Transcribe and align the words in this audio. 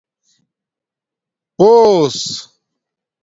پݸس 1.57 2.21